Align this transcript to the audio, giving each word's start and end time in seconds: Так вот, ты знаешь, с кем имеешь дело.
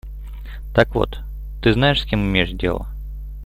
Так 0.73 0.95
вот, 0.95 1.19
ты 1.61 1.73
знаешь, 1.73 2.01
с 2.01 2.05
кем 2.05 2.21
имеешь 2.23 2.53
дело. 2.57 2.87